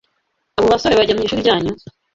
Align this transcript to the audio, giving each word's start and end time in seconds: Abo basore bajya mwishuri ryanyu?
Abo 0.57 0.67
basore 0.73 0.97
bajya 0.99 1.15
mwishuri 1.15 1.43
ryanyu? 1.43 1.73